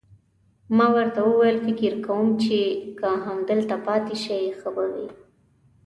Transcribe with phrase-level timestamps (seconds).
[0.77, 2.57] ما ورته وویل: فکر کوم چې
[2.99, 5.07] که همدلته پاتې شئ، ښه به وي.